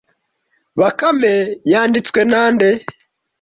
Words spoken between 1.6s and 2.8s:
yanditswe na nde